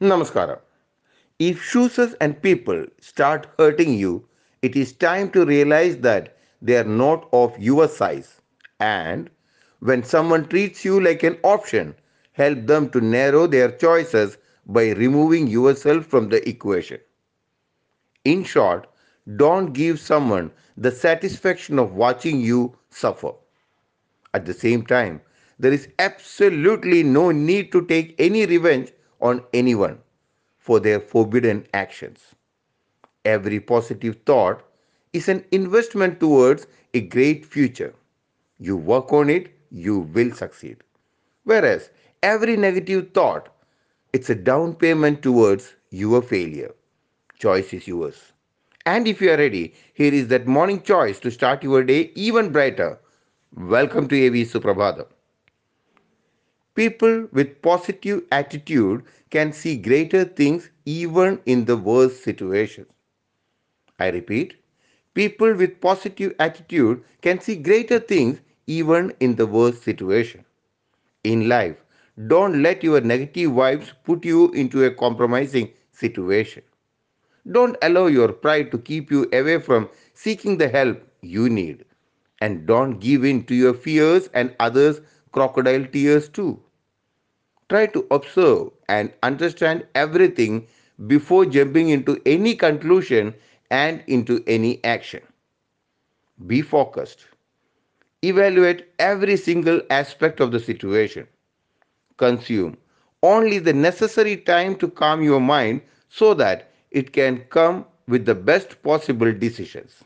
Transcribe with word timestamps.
Namaskara. 0.00 0.60
If 1.38 1.62
shoes 1.62 1.98
and 2.20 2.42
people 2.42 2.86
start 3.00 3.46
hurting 3.58 3.94
you, 3.94 4.28
it 4.62 4.76
is 4.76 4.92
time 4.92 5.30
to 5.30 5.44
realize 5.44 5.98
that 5.98 6.36
they 6.60 6.76
are 6.76 6.84
not 6.84 7.28
of 7.32 7.58
your 7.58 7.88
size. 7.88 8.40
And 8.80 9.30
when 9.80 10.02
someone 10.02 10.48
treats 10.48 10.84
you 10.84 11.00
like 11.00 11.22
an 11.22 11.38
option, 11.42 11.94
help 12.32 12.66
them 12.66 12.88
to 12.90 13.00
narrow 13.00 13.46
their 13.46 13.70
choices 13.70 14.38
by 14.66 14.90
removing 14.92 15.46
yourself 15.46 16.06
from 16.06 16.28
the 16.28 16.48
equation. 16.48 17.00
In 18.24 18.44
short, 18.44 18.86
don't 19.36 19.72
give 19.72 20.00
someone 20.00 20.50
the 20.76 20.90
satisfaction 20.90 21.78
of 21.78 21.94
watching 21.94 22.40
you 22.40 22.76
suffer. 22.90 23.32
At 24.34 24.44
the 24.44 24.52
same 24.54 24.84
time, 24.84 25.20
there 25.58 25.72
is 25.72 25.88
absolutely 25.98 27.02
no 27.02 27.30
need 27.30 27.72
to 27.72 27.86
take 27.86 28.14
any 28.18 28.44
revenge 28.44 28.92
on 29.24 29.42
anyone 29.54 29.98
for 30.58 30.80
their 30.80 31.00
forbidden 31.00 31.66
actions. 31.74 32.20
Every 33.24 33.60
positive 33.60 34.18
thought 34.26 34.62
is 35.12 35.28
an 35.28 35.44
investment 35.50 36.20
towards 36.20 36.66
a 36.94 37.00
great 37.00 37.44
future. 37.44 37.94
You 38.58 38.76
work 38.76 39.12
on 39.12 39.30
it, 39.30 39.50
you 39.70 40.00
will 40.00 40.32
succeed. 40.32 40.78
Whereas 41.44 41.90
every 42.22 42.56
negative 42.56 43.12
thought, 43.12 43.48
it's 44.12 44.30
a 44.30 44.34
down 44.36 44.74
payment 44.74 45.22
towards 45.22 45.74
your 45.90 46.22
failure. 46.22 46.74
Choice 47.38 47.72
is 47.74 47.88
yours. 47.88 48.32
And 48.86 49.08
if 49.08 49.20
you 49.22 49.32
are 49.32 49.38
ready, 49.38 49.74
here 49.94 50.14
is 50.14 50.28
that 50.28 50.46
morning 50.46 50.82
choice 50.82 51.18
to 51.20 51.30
start 51.30 51.62
your 51.64 51.82
day 51.84 52.12
even 52.14 52.52
brighter. 52.52 52.98
Welcome 53.56 54.08
to 54.08 54.26
AV 54.26 54.34
Suprabhatham. 54.54 55.06
People 56.74 57.28
with 57.32 57.62
positive 57.62 58.24
attitude 58.32 59.04
can 59.30 59.52
see 59.52 59.76
greater 59.76 60.24
things 60.24 60.70
even 60.84 61.40
in 61.46 61.64
the 61.64 61.76
worst 61.76 62.22
situations. 62.24 62.88
I 63.98 64.08
repeat, 64.08 64.54
people 65.14 65.54
with 65.54 65.80
positive 65.80 66.34
attitude 66.38 67.04
can 67.22 67.40
see 67.40 67.56
greater 67.56 67.98
things 68.00 68.40
even 68.66 69.12
in 69.20 69.36
the 69.36 69.46
worst 69.46 69.82
situation. 69.82 70.44
In 71.22 71.48
life, 71.48 71.76
don't 72.28 72.62
let 72.62 72.82
your 72.82 73.00
negative 73.00 73.50
vibes 73.52 73.92
put 74.04 74.24
you 74.24 74.50
into 74.52 74.84
a 74.84 74.90
compromising 74.94 75.70
situation. 75.92 76.62
Don't 77.50 77.76
allow 77.82 78.06
your 78.06 78.32
pride 78.32 78.70
to 78.72 78.78
keep 78.78 79.10
you 79.10 79.28
away 79.32 79.60
from 79.60 79.88
seeking 80.14 80.58
the 80.58 80.68
help 80.68 81.00
you 81.22 81.48
need. 81.48 81.84
And 82.40 82.66
don't 82.66 82.98
give 82.98 83.24
in 83.24 83.44
to 83.44 83.54
your 83.54 83.74
fears 83.74 84.28
and 84.34 84.54
others' 84.58 85.00
crocodile 85.34 85.86
tears 85.86 86.30
too. 86.30 86.62
Try 87.68 87.86
to 87.88 88.06
observe 88.10 88.70
and 88.88 89.12
understand 89.22 89.86
everything 89.94 90.66
before 91.06 91.44
jumping 91.46 91.90
into 91.90 92.20
any 92.26 92.56
conclusion 92.56 93.34
and 93.70 94.02
into 94.06 94.42
any 94.46 94.82
action. 94.84 95.22
Be 96.46 96.62
focused. 96.62 97.26
Evaluate 98.22 98.88
every 98.98 99.36
single 99.36 99.82
aspect 99.90 100.40
of 100.40 100.52
the 100.52 100.60
situation. 100.60 101.28
Consume 102.18 102.76
only 103.22 103.58
the 103.58 103.72
necessary 103.72 104.36
time 104.36 104.76
to 104.76 104.88
calm 104.88 105.22
your 105.22 105.40
mind 105.40 105.82
so 106.08 106.34
that 106.34 106.72
it 106.90 107.12
can 107.12 107.40
come 107.50 107.86
with 108.08 108.26
the 108.26 108.34
best 108.34 108.82
possible 108.82 109.32
decisions. 109.32 110.04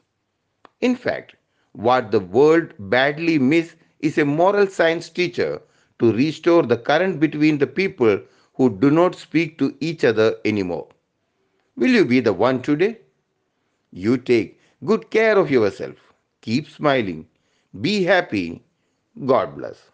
In 0.80 0.96
fact, 0.96 1.36
what 1.72 2.10
the 2.12 2.20
world 2.20 2.74
badly 2.78 3.38
misses 3.38 3.76
is 4.00 4.18
a 4.18 4.24
moral 4.24 4.66
science 4.66 5.08
teacher 5.08 5.60
to 5.98 6.12
restore 6.12 6.62
the 6.62 6.76
current 6.76 7.20
between 7.20 7.58
the 7.58 7.66
people 7.66 8.20
who 8.54 8.70
do 8.78 8.90
not 8.90 9.14
speak 9.14 9.58
to 9.58 9.76
each 9.80 10.04
other 10.04 10.36
anymore. 10.44 10.88
Will 11.76 11.90
you 11.90 12.04
be 12.04 12.20
the 12.20 12.32
one 12.32 12.62
today? 12.62 12.98
You 13.92 14.16
take 14.18 14.60
good 14.84 15.10
care 15.10 15.38
of 15.38 15.50
yourself. 15.50 15.96
Keep 16.42 16.68
smiling. 16.68 17.26
Be 17.80 18.02
happy. 18.04 18.62
God 19.26 19.56
bless. 19.56 19.90